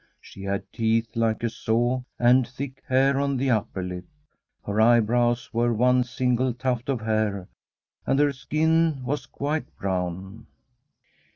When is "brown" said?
9.77-10.47